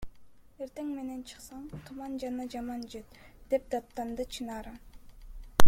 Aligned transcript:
Эртең 0.65 0.87
менен 0.99 1.19
чыксаң— 1.31 1.67
туман 1.89 2.17
жана 2.23 2.47
жаман 2.55 2.81
жыт,– 2.95 3.19
деп 3.53 3.69
даттанды 3.75 4.27
Чынара. 4.39 4.77